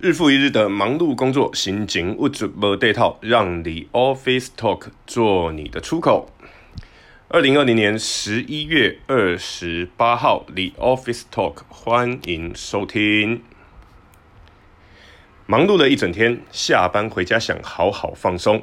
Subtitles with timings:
[0.00, 6.30] 日复一日的忙碌工作，心情无处无地讨，让你 Office Talk 做你的出口。
[7.26, 13.42] 二零二零年十一月二十八号，The Office Talk，欢迎收听。
[15.46, 18.62] 忙碌了一整天，下班回家想好好放松，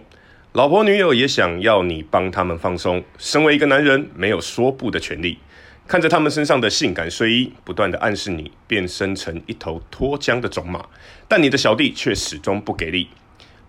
[0.53, 3.03] 老婆女友也想要你帮他们放松。
[3.17, 5.39] 身为一个男人，没有说不的权利。
[5.87, 10.83] 看着他们身上的性感睡衣，不断的暗示你变身成一头脱缰的种马，
[11.27, 13.07] 但你的小弟却始终不给力。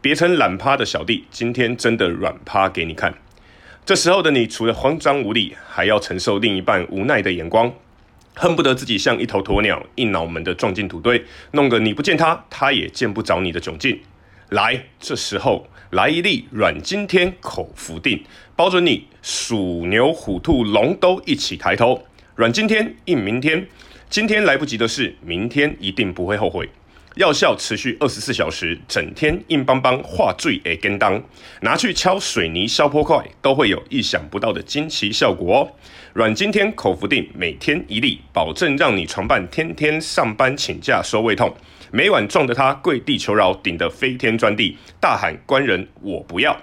[0.01, 3.13] 别称懒趴的小弟，今天真的软趴给你看。
[3.85, 7.71] 这时候的你，除了慌张无力，还要承受另一半无奈的眼光，
[8.35, 14.01] 恨不得自己像一头鸵鸟，一脑门的撞进土堆，弄得你不见他，他也见不着你的窘境。
[14.49, 18.21] 来，这时候来一粒阮经天口服定，
[18.57, 22.03] 包准你鼠牛虎兔龙都一起抬头。
[22.35, 23.65] 阮经天硬明天，
[24.11, 26.69] 今天来不及的事，明天一定不会后悔。
[27.15, 31.23] 药效持续二十四小时，整天硬邦邦化醉诶跟当，
[31.61, 35.73] 拿去敲水泥消波块，都会有意想不到的惊奇效果哦。
[36.13, 41.55] 阮经天口服定，每天一粒，保证让你床伴天天上班请假收胃痛。
[41.97, 46.55] 每晚撞得他跪地求饶，顶得飞天钻地，大喊官人我不要。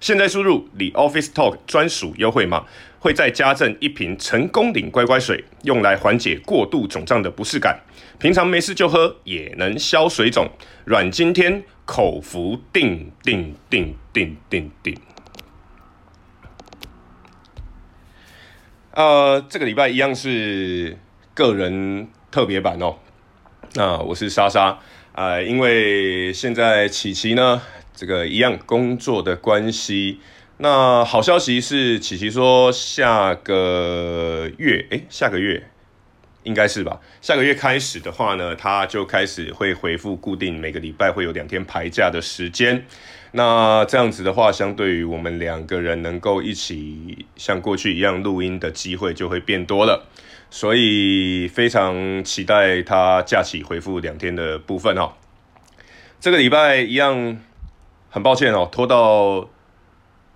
[0.00, 2.64] 现在输入李 Office Talk 专属优惠码，
[2.98, 7.78] 会再加赠一瓶成功岭乖乖水，用来缓解过度肿胀的不适感。
[8.18, 10.50] 平常没事就喝，也能消水肿。
[10.84, 14.96] 阮经天口服定定定定定定。
[18.94, 20.98] 呃，这个礼拜一样是
[21.32, 22.96] 个人特别版哦。
[23.74, 24.80] 那、我是莎莎，
[25.12, 27.62] 呃，因为现在琪琪呢，
[27.94, 30.18] 这个一样工作的关系。
[30.56, 35.70] 那好消息是，琪琪说下个月，诶，下个月
[36.42, 37.00] 应该是吧？
[37.20, 42.84] 下个月开始的话呢，他就开始会回复固定每个礼拜会有两天排假的时间。
[43.30, 50.08] 那这样子的话，相对于我们两个人能够一起像过去一样录音的机会就会变多了。
[50.50, 55.12] 所以非常期待他假期回复两天的部分哦。
[56.18, 57.40] 这个礼拜一样，
[58.10, 59.48] 很抱歉哦，拖到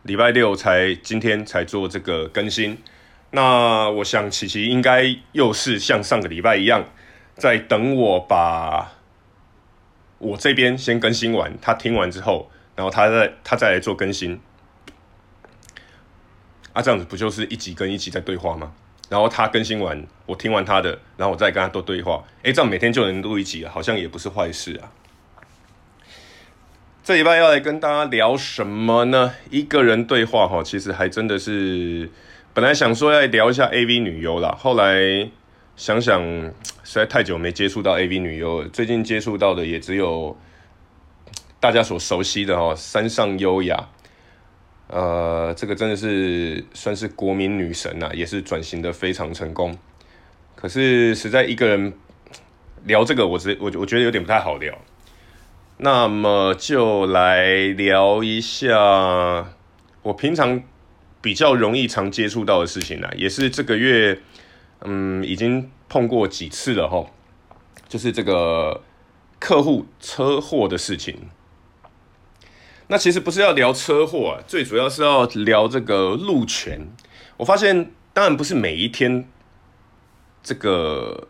[0.04, 2.78] 礼拜六才今天才做这个更新。
[3.32, 6.84] 那我想琪琪应该又是像上个礼拜一样，
[7.34, 8.92] 在等我把
[10.18, 14.40] 我这边先更新完，他听完之后，然后他再他再来做更新。
[16.72, 18.72] 啊，这样子不就是一集跟一集在对话吗？
[19.08, 22.24] 然后他更新完，我听完他的，然后我再跟他多对话。
[22.42, 24.90] 诶，这样每天就能录一集，好像也不是坏事啊。
[27.02, 29.34] 这礼拜要来跟大家聊什么呢？
[29.50, 32.10] 一个人对话哈，其实还真的是，
[32.54, 35.28] 本来想说要聊一下 AV 女优啦，后来
[35.76, 36.22] 想想
[36.82, 40.34] 实在太久没接触到 AV 女优了，最近接触到的也只有
[41.60, 43.88] 大家所熟悉的哈，山上优雅。
[44.94, 49.76] 呃，这个真的是算是国民女神呐、也是转型的非常成功。
[50.54, 51.92] 可是实在一个人
[52.84, 54.72] 聊这个，我觉我我觉得有点不太好聊。
[55.78, 59.48] 那么就来聊一下
[60.02, 60.62] 我平常
[61.20, 64.20] 比较容易常接触到的事情啦，也是这个月
[64.82, 67.04] 嗯已经碰过几次了哈，
[67.88, 68.80] 就是这个
[69.40, 71.18] 客户车祸的事情。
[72.94, 76.80] 那其实不是要聊车祸，最主要是要聊这个路权。
[77.36, 79.28] 我发现，当然不是每一天，
[80.44, 81.26] 这个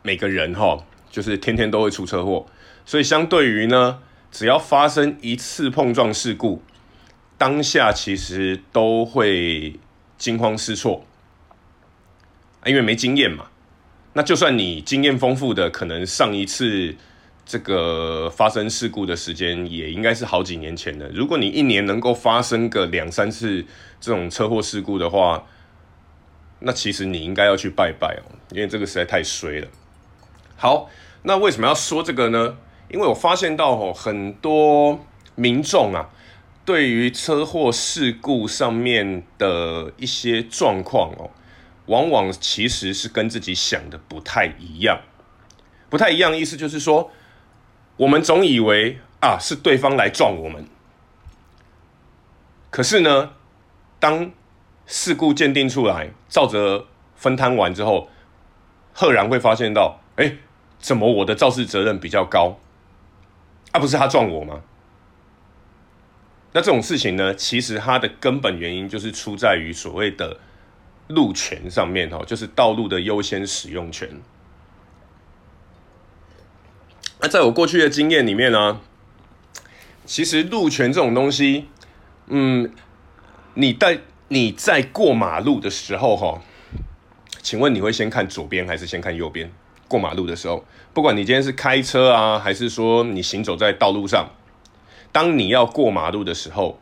[0.00, 2.46] 每个人哈，就是天天都会出车祸。
[2.86, 3.98] 所以相对于呢，
[4.32, 6.62] 只要发生一次碰撞事故，
[7.36, 9.78] 当下其实都会
[10.16, 11.04] 惊慌失措，
[12.64, 13.48] 因为没经验嘛。
[14.14, 16.96] 那就算你经验丰富的，可能上一次。
[17.48, 21.08] 这个发生事故的时间也应该是好几年前的。
[21.08, 23.64] 如果你一年能够发生个两三次
[23.98, 25.46] 这种车祸事故的话，
[26.58, 29.68] 那其实你应该要去拜拜哦，因为这个实在太衰了。
[30.56, 30.90] 好，
[31.22, 32.58] 那为什么要说这个呢？
[32.90, 35.02] 因为我发现到哦，很多
[35.34, 36.10] 民众啊，
[36.66, 41.30] 对于车祸事故上面的一些状况哦，
[41.86, 45.00] 往往其实是跟自己想的不太一样。
[45.88, 47.10] 不太一样意思就是说。
[47.98, 50.66] 我们总以为啊，是对方来撞我们，
[52.70, 53.32] 可是呢，
[53.98, 54.30] 当
[54.86, 56.86] 事故鉴定出来，照着
[57.16, 58.08] 分摊完之后，
[58.94, 60.36] 赫然会发现到，哎，
[60.78, 62.58] 怎么我的肇事责任比较高？
[63.72, 64.62] 啊，不是他撞我吗？
[66.52, 70.38] 那这种事情呢，其实它的根本原因就是出在于所谓的
[71.08, 74.08] 路权上面，就是道路的优先使用权。
[77.20, 78.80] 那在我过去的经验里面呢，
[80.06, 81.66] 其实路权这种东西，
[82.28, 82.72] 嗯，
[83.54, 86.40] 你在你在过马路的时候，哈，
[87.42, 89.50] 请问你会先看左边还是先看右边？
[89.88, 94.28] 过马路的时候，不管你今天是开车啊，还是说你行走在道路上，
[95.10, 96.78] 当你要过马路的时候，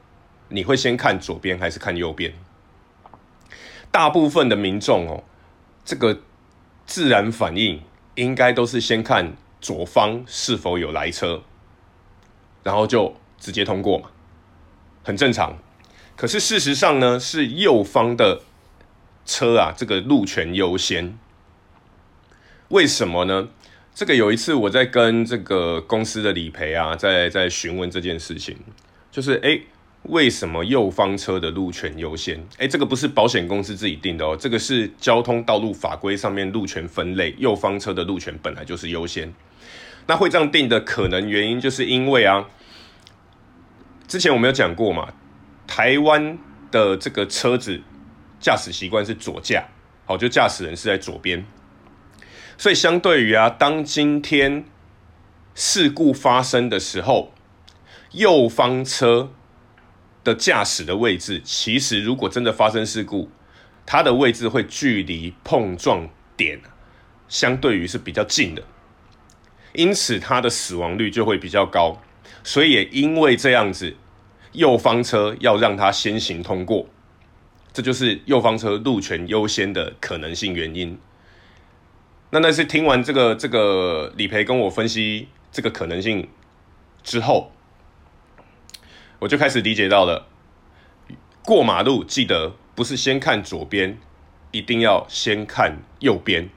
[0.49, 2.35] 你会先看左边还是看右边？
[3.91, 5.25] 大部分的民众哦，
[5.85, 6.21] 这个
[6.85, 7.81] 自然反应
[8.17, 11.43] 应该都是先看左方是否有来车。
[12.62, 14.11] 然后就直接通过嘛，
[15.05, 15.56] 很正常。
[16.17, 18.41] 可是事实上呢，是右方的
[19.25, 21.17] 车啊，这个路权优先。
[22.70, 23.49] 为什么呢？
[23.94, 28.56] 这个有一次我在跟这个公司的理赔啊，在在询问这件事情，
[29.12, 29.62] 就是诶，
[30.08, 32.41] 为什么右方车的路权优先？
[32.58, 39.32] 诶，这个不是保险公司自己定的哦，这个是交通道路法规上面路权分类，右方车的路权本来就是优先。
[40.06, 42.47] 那会这样定的可能原因，就是因为啊。
[44.06, 45.12] 之前我们有讲过嘛，
[45.67, 46.38] 台湾
[46.70, 47.82] 的这个车子
[48.38, 49.67] 驾驶习惯是左驾，
[50.05, 51.44] 好，就驾驶人是在左边，
[52.56, 54.64] 所以相对于啊，当今天
[55.56, 57.32] 事故发生的时候，
[58.12, 59.32] 右方车
[60.26, 63.31] 的驾驶的位置，其实如果真的发生事故，
[63.87, 66.61] 它的位置会距离碰撞点
[67.28, 68.64] 相对于是比较近的，
[69.73, 72.02] 因此它的死亡率就会比较高。
[72.43, 73.94] 所以也因为这样子，
[74.50, 76.88] 右方车要让它先行通过，
[77.73, 80.99] 这就是右方车路权优先的可能性原因。
[82.31, 86.28] 那那是听完这个这个理赔跟我分析这个可能性
[87.05, 87.52] 之后，
[89.26, 90.28] 我就开始理解到了，
[91.44, 93.99] 过马路记得不是先看左边，
[94.52, 96.49] 一定要先看右边。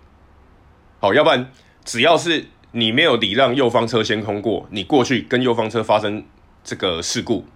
[1.00, 1.52] 好，要不然
[1.84, 2.46] 只要是。
[2.72, 6.24] 你没有礼让右方车先通过，你过去跟右方车发生
[6.64, 7.48] 这个事故，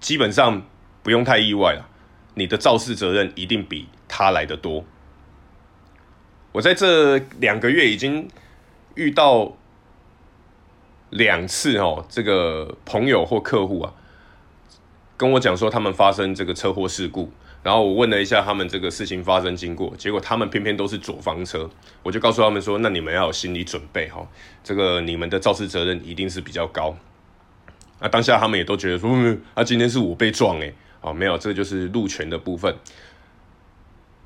[0.00, 0.62] 基本上
[1.02, 1.86] 不用太意外了。
[2.32, 4.86] 你的肇事责任一定比他来的多。
[6.52, 8.26] 我在这两个月已经
[8.94, 9.54] 遇到
[11.10, 13.92] 两次哦，这个朋友或客户啊，
[15.16, 17.30] 跟我讲说他们发生这个车祸事故。
[17.60, 21.68] 然后我问了一下他们这个事情发生经过，结果他们偏偏都是左方车，
[22.04, 24.26] 我就告诉他们说：那你们要有心理准备哈，
[24.62, 26.96] 这个你们的肇事责任一定是比较高。
[27.98, 32.74] 那当下他们也都觉得说：嗯，啊，今天是我被撞诶，哦，没有，这就是路权的部分。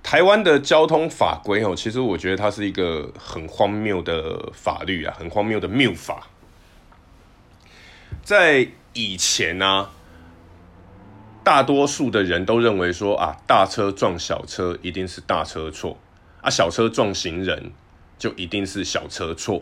[0.03, 6.29] 台湾的交通法规哦，其实我觉得它是一个很荒谬的法律啊，很荒谬的谬法。
[8.23, 9.91] 在以前呢、啊。
[11.45, 15.99] 大多数的人都认为说啊，大车撞小车一定是大车错，
[16.41, 17.73] 啊，小车撞行人
[18.17, 19.61] 就一定是小车错。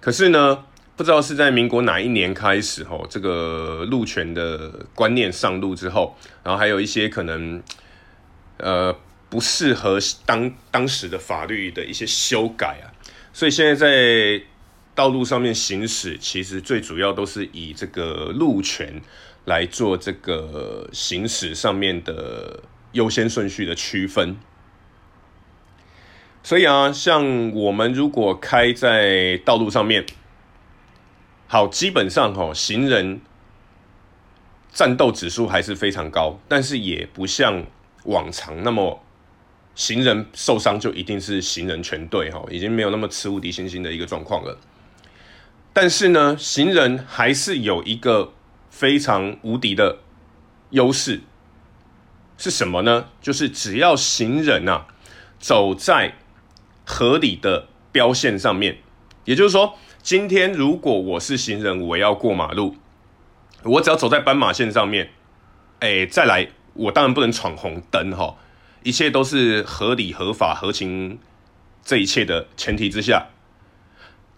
[0.00, 0.64] 可是呢，
[0.96, 7.62] 不知道是在民国哪一年开始吼，这个路权的观念上路之后，然后还有一些可能
[8.56, 8.96] 呃
[9.28, 12.88] 不适合当当时的法律的一些修改啊，
[13.34, 14.42] 所以现在在
[14.94, 19.00] 道路上面行驶，其实最主要都是以这个路权。
[19.44, 22.62] 来做这个行驶上面的
[22.92, 24.36] 优先顺序的区分，
[26.44, 30.06] 所以啊，像我们如果开在道路上面，
[31.48, 33.20] 好，基本上哈，行人
[34.72, 37.66] 战斗指数还是非常高，但是也不像
[38.04, 39.02] 往常那么
[39.74, 44.56] 行人受伤就一定是行人全对哈，已经没有那么吃无敌星星的一个状况了。
[45.72, 48.32] 但是呢，行人还是有一个。
[48.72, 49.98] 非常无敌的
[50.70, 51.20] 优势
[52.38, 53.08] 是什么呢？
[53.20, 54.86] 就是只要行人啊
[55.38, 56.14] 走在
[56.86, 58.78] 合理的标线上面，
[59.26, 62.76] 也就是说，今天如果我是行人，我要过马路，
[63.62, 65.10] 我只要走在斑马线上面，
[65.80, 68.36] 哎，再来，我当然不能闯红灯哈，
[68.82, 71.18] 一切都是合理、合法、合情
[71.84, 73.28] 这一切的前提之下，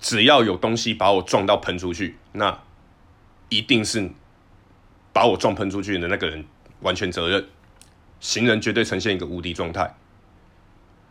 [0.00, 2.58] 只要有东西把我撞到喷出去，那
[3.48, 4.10] 一定是。
[5.14, 6.44] 把我撞喷出去的那个人
[6.80, 7.46] 完全责任，
[8.18, 9.82] 行人绝对呈现一个无敌状态。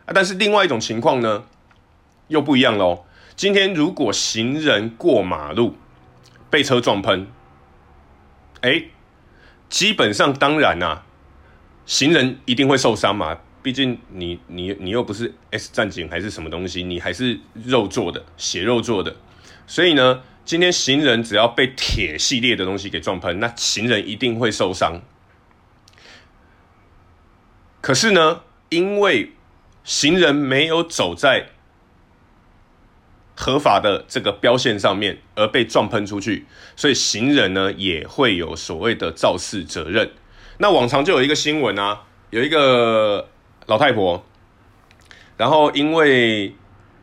[0.04, 1.46] 啊，但是另外一种情况呢，
[2.28, 3.06] 又不一样喽。
[3.34, 5.78] 今天如果行人过马路
[6.50, 7.26] 被车撞喷，
[8.60, 8.84] 哎，
[9.70, 11.06] 基本上当然、啊，
[11.86, 13.38] 行人一定会受伤嘛。
[13.64, 19.16] 毕竟你你你又不是 S 战警还是什么东西，你还是肉做的，血肉做的，
[19.66, 20.22] 所以呢。
[20.46, 25.00] 今天行人只要被铁系列的东西给撞喷，那行人一定会受伤。
[27.80, 29.32] 可是呢，因为
[29.84, 31.46] 行人没有走在
[33.34, 36.44] 合法的这个标线上面而被撞喷出去，
[36.76, 40.10] 所以行人呢也会有所谓的肇事责任。
[40.58, 43.30] 那往常就有一个新闻啊，有一个
[43.66, 44.24] 老太婆，
[45.36, 46.54] 然后因为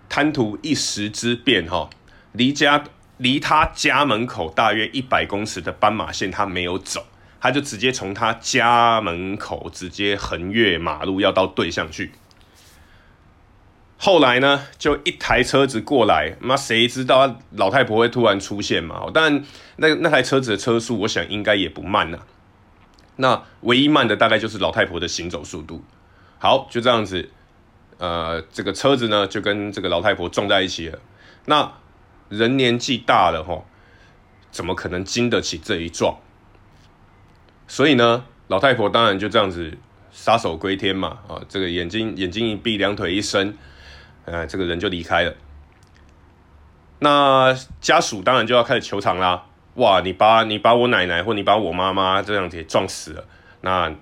[0.08, 1.90] 贪图一时之便哈，
[2.34, 2.84] 离家
[3.18, 7.06] 离他家门口大约一百公尺的斑马线，他没有走，
[7.40, 12.12] 他就直接从他家门口直接横越马路要到对向去。
[13.98, 19.06] 后来呢，就一台车子过来，妈谁知道老太婆会突然出现嘛？
[19.14, 19.44] 但
[19.76, 22.18] 那那台车子的车速，我想应该也不慢呐。
[23.18, 25.84] 那唯一慢的大概就是老太婆的行走速度。
[26.44, 27.30] 好，就这样子，
[28.00, 30.98] 呃，这个车子呢就跟这个老太婆撞在一起了。
[31.46, 31.72] 那
[32.30, 33.64] 人年纪大了吼，
[34.50, 36.18] 怎么可能经得起这一撞？
[37.68, 39.78] 所以呢，老太婆当然就这样子
[40.12, 41.20] 撒手归天嘛。
[41.28, 43.56] 啊，这个眼睛眼睛一闭，两腿一伸。
[44.26, 45.36] 呃，这个人就离开了。
[46.98, 49.46] 那家属当然就要开始求偿啦。
[49.76, 53.28] 哇，你把你把我奶奶或你把我妈妈这样子撞死了，
[53.62, 53.94] 那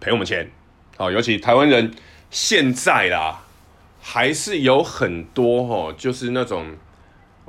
[0.00, 0.50] 赔我们钱。
[0.96, 1.92] 好，尤其台湾人
[2.30, 3.44] 现在啦，
[4.00, 6.66] 还是有很多哦，就是那种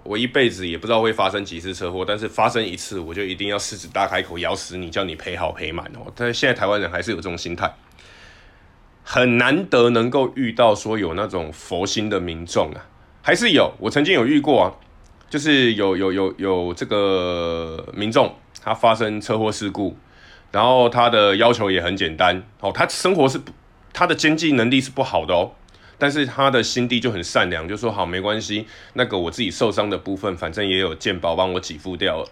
[0.04, 6.12] 我一辈子也不知道会发生几次车祸，但是发生一次我就一定要狮子大开口咬死你，叫你赔好赔满哦。
[6.16, 7.74] 但是现在台湾人还是有这种心态。
[9.06, 12.88] 很难得能够遇到说有那种佛心的民众啊，
[13.22, 14.72] 还是有，我曾经有遇过啊，
[15.30, 19.98] 就是有有有有这个民众，他发生车祸事故，
[20.54, 23.42] 然后他的要求也很简单，哦，他生活是
[23.92, 25.52] 他的经济能力是不好的哦，
[25.98, 32.30] 但是他的心地就很善良，就说好没关系，那个我自己受伤的部分，反正也有健保帮我给付掉了，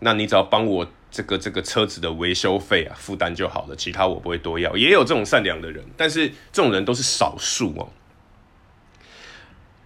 [0.00, 0.84] 那你只要帮我。
[1.14, 4.76] 这个这个车子的维修费啊，负担就好了，其他我不会多要。
[4.76, 7.86] 也有这种善良的人，但是这种人都是少数哦。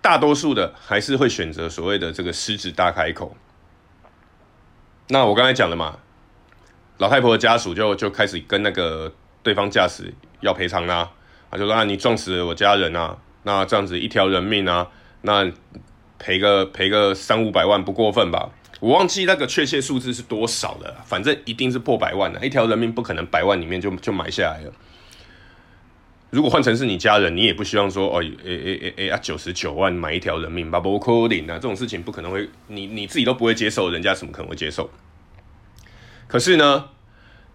[0.01, 3.37] 大多数的还是会选择所谓的这个狮子大开口。
[5.09, 5.99] 那我刚才讲了嘛，
[6.99, 9.13] 老太婆的家属就就开始跟那个
[9.43, 11.09] 对方驾驶要赔偿啦，
[11.51, 14.89] 啊，就说啊，你撞死了我家人啊，那这样子一条人命啊，
[15.23, 15.51] 那
[16.19, 18.51] 赔个赔个三五百万不过分吧？
[18.81, 24.73] 我忘记那个确切数字是多少了，反正一定是破百万的，一条人命不可能百万里面就就买下来了。
[26.31, 34.91] 如果换成是你家人，你也不希望说哦，诶诶诶诶啊，九十九万买一条人命吧，不可能啊，这种事情不可能会，你你自己都不会接受，人家怎么可能会接受？
[36.29, 36.91] 可是呢，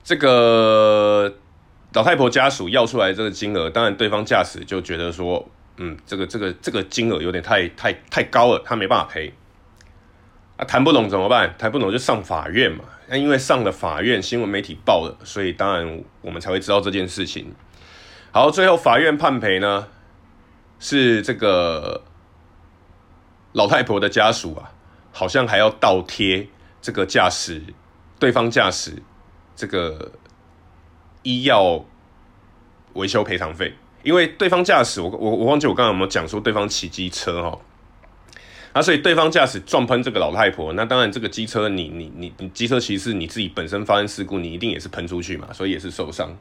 [0.03, 1.33] 这个
[1.93, 9.31] 老太婆家属要出来这个金额，当然对方驾驶就觉得说，嗯，这个这个这个金额有点太太太高了，他没办法赔。
[10.57, 11.55] 啊，谈不拢怎么办？
[11.57, 12.83] 谈不拢就上法院嘛。
[13.07, 17.53] 那因为上了法院，新闻媒体报了，所以当然我们才会知道这件事情。
[18.31, 19.87] 好，最后法院判赔呢，
[20.79, 22.03] 是这个
[23.51, 24.71] 老太婆的家属啊，
[25.11, 26.47] 好像还要倒贴
[26.81, 27.61] 这个驾驶
[28.19, 29.01] 对方驾驶
[29.55, 30.11] 这个
[31.23, 31.83] 医药
[32.93, 37.59] 维修赔偿费，因为对方驾驶，我我我忘记我刚刚有没有讲说对方骑机车哈。
[38.73, 46.35] 啊，所以对方驾驶撞喷这个老太婆，那当然这个机车你你你你机车骑士你自己本身发生事故，你一定也是喷出去嘛，所以也是受伤。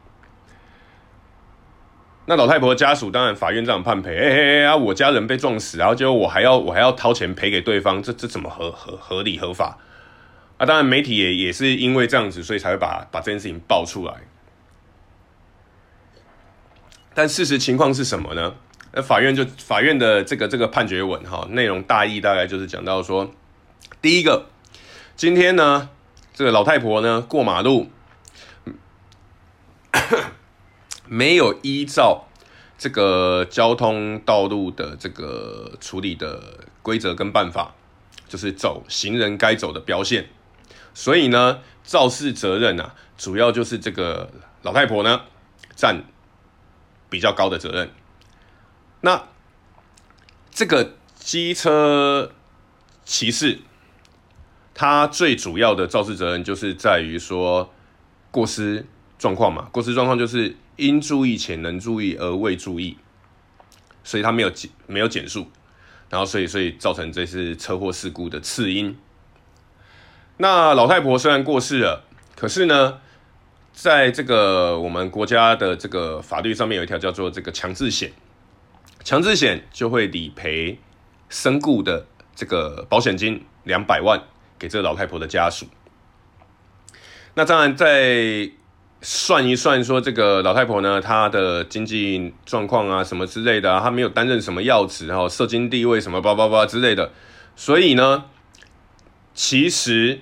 [2.25, 9.77] 那老太婆的家属当然法院这样判赔，哎哎哎啊，我家人被撞死，然后结果我还要我还要掏钱赔给对方，这这怎么合合合理合法？
[10.59, 14.15] 啊，当然媒体也也是因为这样子，所以才会把把这件事情爆出来。
[17.15, 18.55] 但事实情况是什么呢？
[18.95, 23.31] 那法院就法院的这个这个判决文哈，内容大意大概就是讲到说，
[24.03, 24.47] 第一个，
[25.17, 25.89] 今天呢，
[26.35, 27.91] 这个老太婆呢过马路，
[31.07, 32.27] 没有依照
[32.77, 37.75] 这个交通道路的这个处理的规则跟办法，
[38.29, 40.29] 就是走行人该走的标线，
[40.95, 44.31] 所以呢，肇事责任啊，主要就是这个
[44.63, 45.23] 老太婆呢
[45.75, 46.05] 占
[47.09, 47.91] 比较高的责任。
[49.01, 49.29] 那
[50.51, 52.33] 这个机车
[53.05, 53.61] 骑士，
[54.75, 57.73] 他最主要的肇事责任就是在于说
[58.31, 58.87] 过失
[59.19, 62.99] 状况嘛，过失状况就是应注意且能注意而未注意，
[64.05, 65.51] 所以他没有减没有减速，
[66.11, 68.97] 然后所以所以造成这次车祸事故的次因。
[70.43, 72.03] 那老太婆虽然过世了，
[72.35, 72.99] 可是呢，
[73.73, 78.13] 在这个我们国家的这个法律上面有一条叫做这个强制险。
[79.05, 80.81] 强制险就会理赔
[81.29, 84.21] 身故的这个保险金两百万
[84.59, 85.67] 给这个老太婆的家属。
[87.35, 88.51] 那当然，在
[89.01, 97.13] 算一算，说这个老太婆呢，她的经济状况啊，什么之类的，她没有担任什么要职，然后社经地位什么叭叭叭之类的，
[97.55, 98.25] 所以呢，
[99.35, 100.21] 其实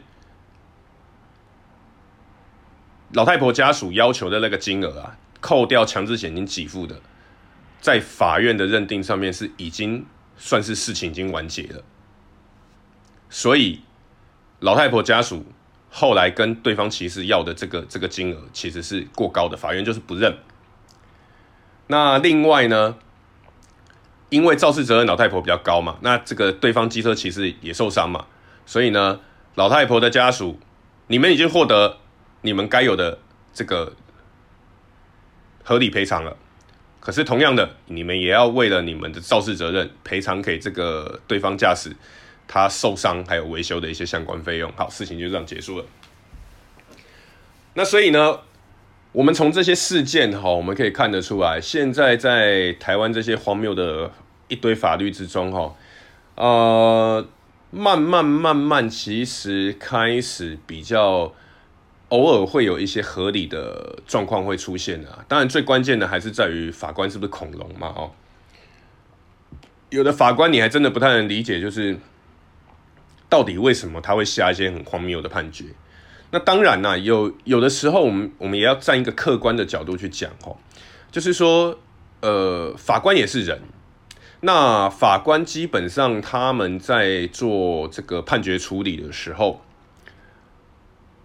[3.12, 7.00] 老太婆家属要求的那个金额啊，扣掉强制险金给付的，
[7.80, 11.82] 在法院的认定上面是已经算是事情已经完结了，
[13.28, 13.80] 所以
[14.60, 15.44] 老太婆家属。
[15.92, 20.38] 后来跟对方其实要的这个这个金额其实是过高的，法院就是不认。
[21.88, 22.94] 那另外呢，
[24.28, 28.26] 因为肇事责任老太婆比较高嘛，那这个对方机车骑士也受伤嘛，
[28.64, 29.18] 所以呢，
[29.56, 30.60] 老太婆的家属，
[31.08, 31.98] 你们已经获得
[32.42, 33.18] 你们该有的
[33.52, 33.92] 这个
[35.62, 36.36] 合理赔偿了。
[37.00, 41.96] 可是同样的，你们也要为了你们的肇事责任赔偿给这个对方驾驶。
[42.52, 45.84] 他受伤还有维修的一些相关费用，好，事情就这样结束了。
[47.74, 48.40] 那所以呢，
[49.12, 54.10] 我们从这些事件哈，我们可以看得出来，现在在台湾这些荒谬的
[54.48, 55.76] 一堆法律之中哈，
[56.34, 57.24] 呃，
[57.70, 61.32] 慢慢慢慢，其实开始比较
[62.10, 65.24] 偶尔会有一些合理的状况会出现啊。
[65.26, 67.88] 当然，最关键的还是在于法官是不是恐龙嘛？
[67.96, 68.12] 哦，
[69.88, 71.98] 有的法官你还真的不太能理解，就是。
[73.30, 75.66] 到底为什么他会下一些很荒谬的判决？
[76.32, 80.56] 那当然啦，有有的时候我们我们也要站一个客观的角度去讲哦，
[81.12, 81.78] 就是说，
[82.22, 83.62] 呃，法官也是人，
[84.40, 89.60] 那法官基本上他们在做这个判决处理的时候，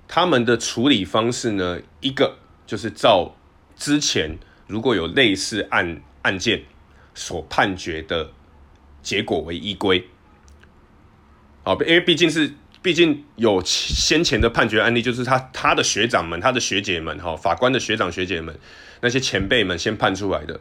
[0.08, 3.36] 他们的处理方式呢，一个就是照
[3.76, 6.64] 之前如果有类似案案件
[7.14, 8.32] 所判决的
[9.02, 10.08] 结果为依归。
[11.64, 18.56] 好，因为毕竟是，毕竟有先前的判决案例，就是他他的学长们、他的学姐们，哈，法官的学长学姐们，
[19.02, 20.60] 那些前辈们先判出来的，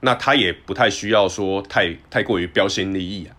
[0.00, 3.36] 那他也不太需要说太太过于标新立异啊。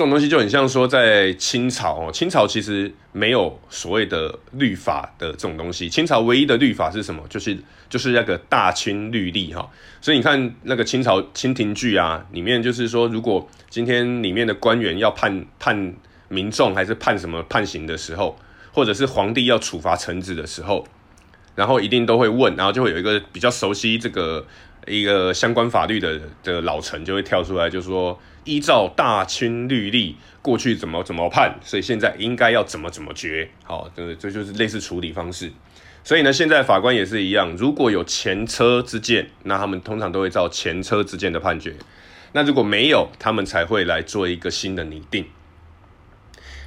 [0.00, 5.90] 这种东西就很像说，在清朝哦，清朝其实没有所谓的律法的这种东西。
[5.90, 7.22] 清朝唯一的律法是什么？
[7.28, 7.54] 就是
[7.90, 9.70] 就是那个大清律例哈。
[10.00, 15.94] 所以你看那个清朝清廷剧啊，里面就是说，如果今天里面的官员要判判
[16.28, 18.38] 民众还是判什么判刑的时候，
[18.72, 20.82] 或者是皇帝要处罚臣子的时候，
[21.54, 24.46] 然后一定都会问，然后就会有一个比较熟悉这个
[24.86, 28.18] 一个相关法律的的老臣就会跳出来，就说。
[28.44, 33.50] 依照大清律例，过去怎么怎么判，所以现在应该要怎么怎么决。
[33.64, 35.52] 好，这这就是类似处理方式。
[36.02, 41.76] 所以呢，现在法官也是一样，如果有前车之鉴，那他们通常都会照前车之鉴的判决。
[42.32, 45.26] 那如果没有，他们才会来做一个新的拟定。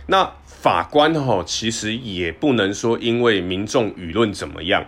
[0.08, 4.86] 那法官哈，其实也不能说因为民众舆论怎么样，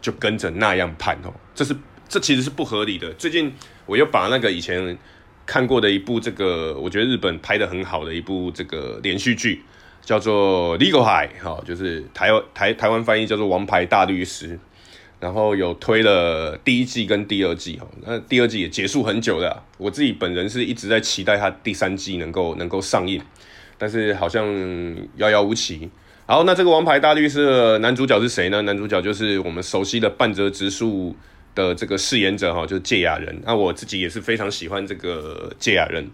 [0.00, 1.34] 就跟着那样判哦。
[1.54, 1.76] 这是
[2.08, 3.12] 这其实是不合理的。
[3.14, 3.52] 最近
[3.84, 4.96] 我又把那个以前。
[5.52, 9.62] 看过的一部这个，我觉得日本拍得很好的一部这个连续剧，
[10.00, 14.48] 叫做《Legal High》哈，就是台湾台台湾翻译叫做《王牌大律师》，
[15.20, 23.20] 然后有推了第一季跟第二季哈，那第二季也结束很久了，我自己本人是一直在期待它第三季能够能够上映，
[23.76, 24.46] 但是好像
[25.16, 25.90] 遥遥无期。
[26.24, 28.62] 好，那这个《王牌大律师》的男主角是谁呢？
[28.62, 31.14] 男主角就是我们熟悉的半泽直树。
[31.54, 33.42] 的这个饰演者哈，就是堺雅人。
[33.44, 36.10] 那我自己也是非常喜欢这个堺雅人，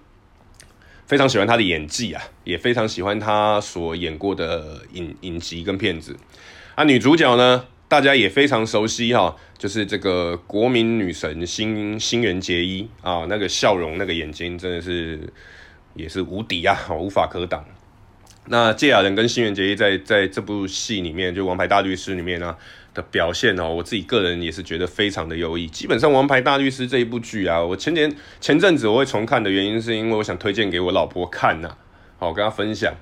[1.07, 6.17] 非常喜欢他的演技啊，也非常喜欢他所演过的影影集跟片子。
[6.75, 15.33] 啊，女主角呢，大家也非常熟悉哈，就是这个国民女神新新垣结衣啊，那个笑容，那个眼睛真的是
[15.95, 17.65] 也是无敌啊，无法可挡。
[18.51, 22.57] 那堺雅人跟新垣结衣在在这部戏里面，就《王牌大律师》里面呢。
[22.99, 25.69] 的表现哦，我自己个人也是觉得非常的优异。
[25.69, 31.79] 基本上《王牌大律师》这一部剧啊，我前年前阵子我会重看的原因，是因为我想推荐给我老婆看呐、啊，
[32.19, 32.93] 好跟她分享。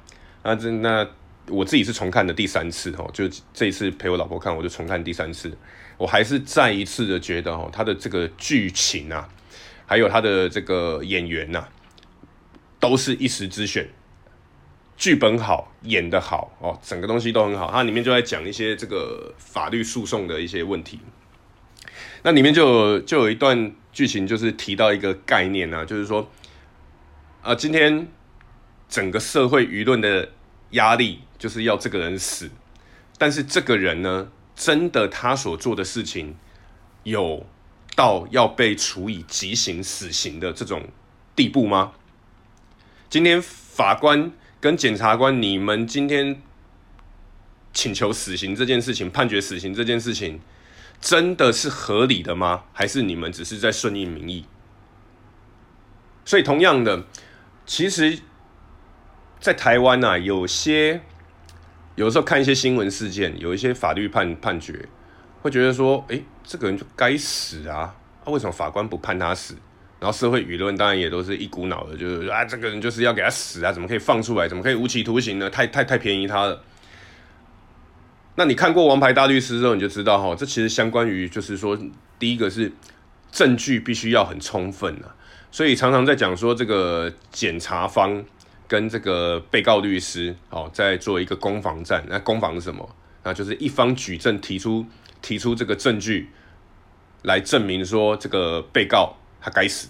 [0.43, 1.09] 那这那
[1.49, 5.57] 我自己是重看的第三次哦，就这一次陪我老婆看，我就重看第三次。
[5.97, 9.27] 我还是再一次的觉得哦，他的这个剧情啊，
[9.87, 11.67] 还有他的这个演员呐、
[12.79, 13.89] 都是一时之选。
[14.97, 17.71] 剧本好，演得好哦，整个东西都很好。
[17.71, 20.99] 它里面就在讲一些这个法律诉讼的一些问题。
[22.23, 26.31] 那里面就有就有一段剧情，就是提到一个概念啊，就是说，
[27.43, 28.09] 啊，今天
[28.89, 30.31] 整个社会舆论的
[30.71, 32.51] 压力就是要这个人死，
[33.19, 36.35] 但是这个人呢，真的他所做的事情
[37.03, 37.45] 有
[37.95, 40.89] 到要被处以极刑死刑的这种
[41.37, 41.93] 地步吗？
[43.11, 44.33] 今天法官。
[44.61, 46.41] 跟检察官，你们今天
[47.73, 50.41] 请求死刑这件事情，判决死刑这件事情，
[51.01, 52.65] 真的是合理的吗？
[52.73, 54.47] 还是你们只是在顺应民意？
[56.25, 57.05] 所以，同样的，
[57.65, 58.19] 其实，
[59.39, 61.03] 在台湾啊，有些
[61.95, 64.89] 有时候看一些新闻事件，有一些法律判判决，
[65.43, 67.95] 会觉得说，哎，这个人就该死啊！
[68.25, 69.55] 啊，为什么法官不判他死？
[69.99, 74.47] 然后社会舆论当然也都是一股脑的，就是啊，这个人就是要给他死啊，怎么可以放出来？
[74.47, 75.49] 怎么可以无期徒刑呢？
[75.49, 76.63] 太太太便宜他了。
[78.35, 81.79] 那你看过《王牌大律师》之后，你就知道哈，这其实相关于就是说，
[82.19, 82.71] 第一个是
[83.33, 85.17] 证据必须要很充分啊，
[85.51, 88.23] 所以常常在讲说这个检察方
[88.69, 92.05] 跟这个被告律师哦，在做一个攻防战。
[92.11, 92.87] 那攻防是什么？
[93.25, 94.85] 那就是一方举证提出
[95.23, 96.29] 提出这个证据
[97.23, 99.17] 来证明说这个被告。
[99.47, 99.89] 他该死。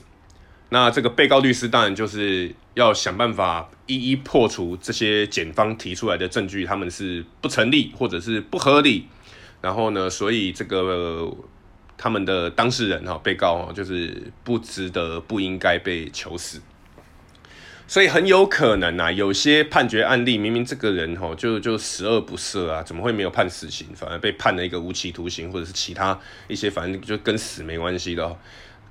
[0.69, 9.07] 那这个被告律师当然就是要想办法一一破除这些检方提出来的证据，他们是不成立或者是不合理。
[9.62, 11.35] 然后呢，所以这个
[11.97, 16.61] 他们的当事人哈，被告哈，就是不值得、不应该被求死。
[17.88, 28.37] 所以很有可能啊，有些判决案例明明这个人哈就就十恶不赦啊，怎么会没有判死刑，反而被判了一个无期徒刑，或者是其他一些反正就跟死没关系的。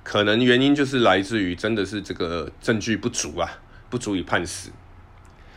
[0.08, 3.50] 可能原因就是来自于真的是这个证据不足啊，
[3.90, 4.70] 不足以判死。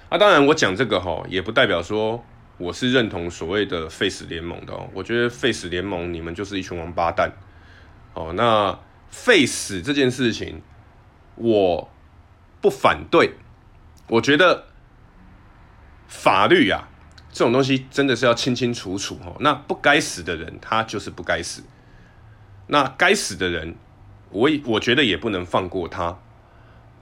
[0.10, 2.26] 啊，当然我讲这个哈，也不代表说
[2.58, 4.90] 我是认同所谓的废死联盟的哦。
[4.92, 7.32] 我觉得废死联盟你们就是一群王八蛋。
[8.16, 10.64] 哦，那废死这件事情
[11.36, 11.88] 我
[12.60, 13.36] 不反对，
[14.08, 14.66] 我觉得
[16.08, 16.90] 法律啊
[17.32, 19.38] 这种东西真的是要清清楚楚哦。
[19.42, 21.62] 那不该死的人他就是不该死，
[22.66, 23.76] 那该死的人。
[24.32, 26.20] 我我觉得也不能放过他，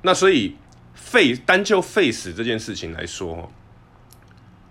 [0.01, 0.55] 那所以
[0.93, 3.51] 废单就废死这件事情来说，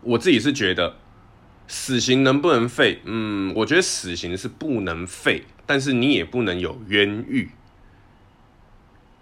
[0.00, 0.96] 我自己是觉得
[1.68, 3.00] 死刑能不能废？
[3.04, 7.50] 嗯，我觉得死刑是不能废，但是你也不能有冤狱。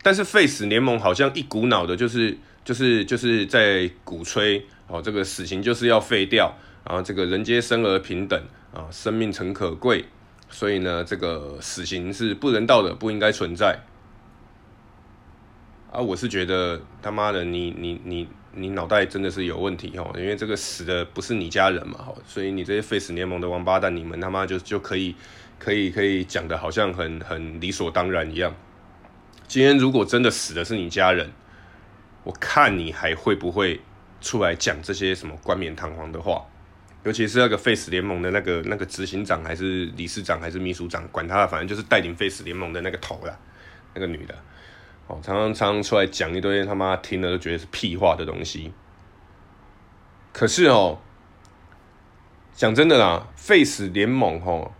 [0.03, 6.55] 但是废死联盟好像一股脑的，就是就是就是在鼓吹哦，这个死刑就是要废掉，
[6.87, 8.38] 然后这个人皆生而平等
[8.73, 10.05] 啊，生命诚可贵。
[10.54, 13.76] 所以呢，这个死刑是不人道的，不应该存在。
[15.90, 25.16] 啊，我是觉得他妈的你，你你你脑袋真的是有问题哦，因为这个死的不是你家人嘛，所以你这些废死联盟的王八蛋，你们他妈就就可以
[25.58, 28.54] 可以可以讲的好像很很理所当然一样。
[29.48, 31.32] 今天如果真的死的是你家人，
[32.22, 33.80] 我看你还会不会
[34.20, 36.44] 出来讲这些什么冠冕堂皇的话？
[37.04, 43.38] 尤其是那个 Face 联盟的那个那个执行长还是理事长还是秘书长，管他，反正就是带领 Face 联盟的那个头啦，
[43.92, 44.34] 那个女的，
[45.06, 48.72] 哦，常常常常出来讲一堆他妈听了都觉得是屁话的东西。
[50.32, 50.98] 可是哦，
[52.54, 54.72] 讲真的啦，，Face 联盟哦，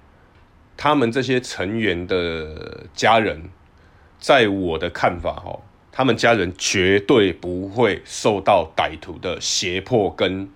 [0.79, 3.51] 他们这些成员的家人，
[4.19, 5.61] 在我的看法哦，
[5.93, 10.49] 他们家人绝对不会受到歹徒的胁迫跟。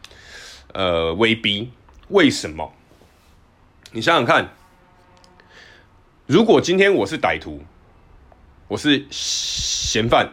[0.74, 1.72] 呃，威逼？
[2.08, 2.72] 为什么？
[3.92, 4.50] 你想想看，
[6.26, 7.62] 如果今天我是歹徒，
[8.68, 10.32] 我是嫌犯，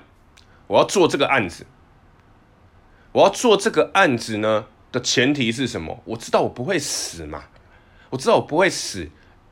[0.67, 1.65] 我要做这个案子，
[3.13, 6.01] 我要做这个案子呢的前提是什么？
[6.03, 7.45] 我知道我不会死嘛，
[8.09, 9.09] 我知道我不会死，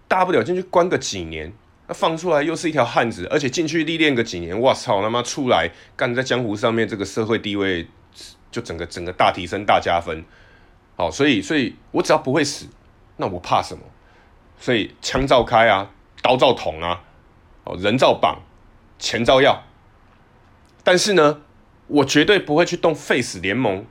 [0.08, 1.54] 大不了进去关个几年，
[1.88, 7.88] 那放出来又是一条汉子，而且进去历练个几年，我操他妈出来干在江湖上面，这个社会地位
[8.52, 10.24] 就整个整个大提升、大加分。
[11.04, 12.66] 好，所以，所以我只要不会死，
[13.18, 13.84] 那我怕什么？
[14.58, 17.02] 所以枪照开啊，刀照捅啊，
[17.66, 18.42] 哦，人照绑，
[18.98, 19.64] 钱照要。
[20.82, 21.42] 但是呢，
[21.88, 23.86] 我绝对不会去动废死联盟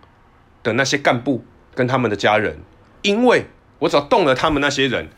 [0.62, 1.44] 的那些干部
[1.74, 2.60] 跟他们的家人，
[3.02, 3.44] 因为
[3.80, 5.10] 我只要动了他们那些人，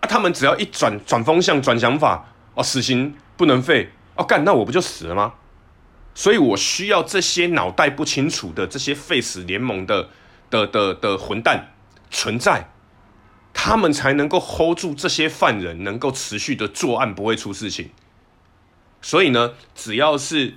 [0.00, 5.32] 啊，他们只要一转转方向、转想法，哦，死刑不能废，哦，干，那我不就死了吗？
[6.14, 10.10] 所以我需要这些脑袋不清楚的这些废死联盟的。
[10.52, 11.72] 的的的混蛋
[12.10, 12.68] 存在，
[13.54, 17.90] 他们才能够 hold 住这些犯人，能够持续的作案，不会出事情。
[19.00, 20.54] 所以呢，只要是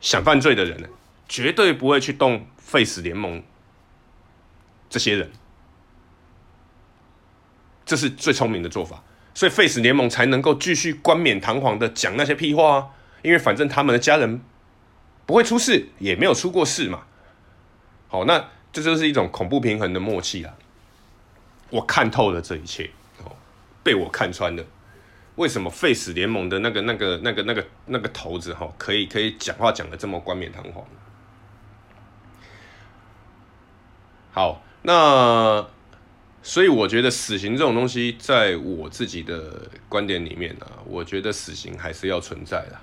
[0.00, 0.88] 想犯罪的人，
[1.28, 3.42] 绝对不会去动 Face 联盟
[4.88, 5.30] 这些人，
[7.84, 9.04] 这是最聪明的做法。
[9.34, 14.40] 所以 Face 联盟才能够继续冠冕堂皇的讲那些屁话，因为反正他们的家人
[15.26, 17.04] 不会出事，也没有出过事嘛。
[18.12, 20.54] 好，那这就是一种恐怖平衡的默契啊！
[21.70, 22.90] 我看透了这一切，
[23.24, 23.32] 哦，
[23.82, 24.62] 被我看穿了。
[25.36, 30.84] 为什么废死联盟的那个、那个、那个、那个、那个头子哈，可以可以讲话讲的这么冠冕堂皇？
[34.30, 35.66] 好，那
[36.42, 42.78] 所以我觉得死刑这种东西，在我自己的观点里面呢、啊，我觉得死刑还是要存在的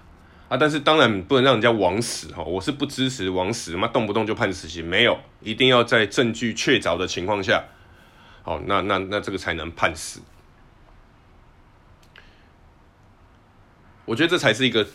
[0.49, 0.57] 啊。
[0.57, 7.63] 但是当然不能让人家枉死哈，我是不支持枉死，嘛动不动就判死刑，没有，一定要在证据确凿的情况下，
[8.43, 10.21] 好，那那那这个才能判死。
[14.05, 14.87] 我觉得这才是一个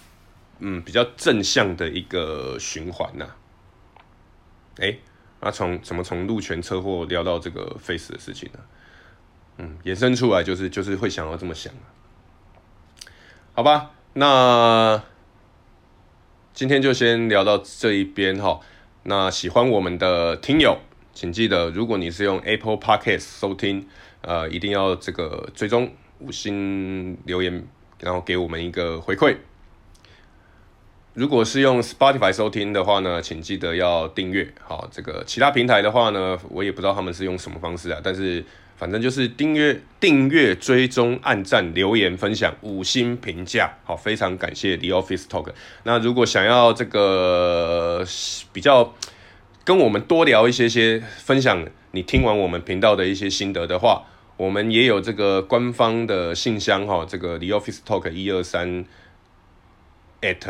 [0.58, 3.26] 嗯比较正向的一个循环呐、
[4.80, 4.96] 哎、
[5.40, 8.58] 那从怎么从路权车祸聊到这个 Face 的事情呢？
[9.58, 11.72] 嗯，衍生出来就是就是会想要这么想，
[13.54, 13.92] 好吧？
[14.14, 15.00] 那
[16.54, 18.60] 今天就先聊到这一边哈。
[19.02, 20.78] 那喜欢我们的听友，
[21.12, 23.88] 请记得，如果你是用 Apple Podcast 收听，
[24.20, 25.90] 呃，一定要这个追踪
[26.20, 27.66] 五星留言，
[27.98, 29.36] 然后给我们一个回馈。
[31.14, 34.54] 如果是用 Spotify 收听的话呢，请记得要订阅。
[34.62, 38.44] 好，这个其他平台的话呢，我也不知道他们是用什么方式啊，但是
[38.76, 43.72] 反正就是订阅、订阅、追踪、按赞、留言、分享、五星评价。
[43.84, 45.52] 好，非常感谢 The Office Talk。
[45.84, 48.04] 那如果想要这个
[48.52, 48.94] 比较
[49.64, 54.04] 跟我们多聊一些些，分享你听完我们频道的一些心得的话，
[54.36, 58.84] 我们也有这个官方的信箱哈，这个 The Office Talk 一二三。
[60.24, 60.40] at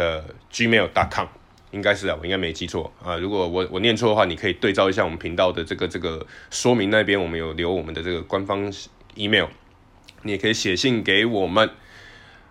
[0.53, 1.27] gmail.com
[1.75, 3.17] 应该是啊，我应该没记错啊。
[3.17, 8.73] 如果我我念错的话，你可以对照一下我们频道的这个这个说明那边，我们有留我们的这个官方
[9.17, 9.49] email，
[10.23, 11.69] 你也可以写信给我们。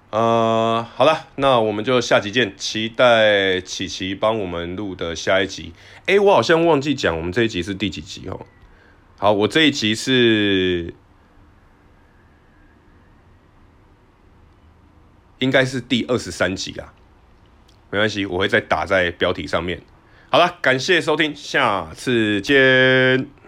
[0.10, 5.72] 呃，好了，那我们就下集见，期待琪琪帮我们录的下一集。
[6.06, 8.46] 哎，我好像忘记讲，我们这一集是第几集哦？
[9.18, 10.94] 好，我这一集是。
[15.40, 16.94] 应该是第二十三集啊。
[17.94, 19.80] 没关系，我会再打在标题上面。
[20.32, 23.43] 好了，感谢收听，下次见。